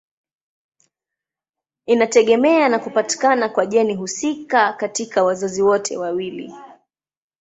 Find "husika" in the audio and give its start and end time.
3.95-4.73